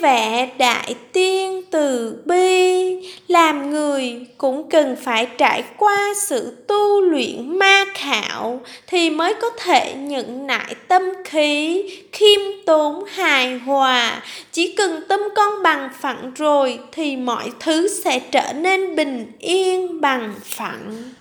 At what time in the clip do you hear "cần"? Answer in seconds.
4.70-4.96, 14.72-15.00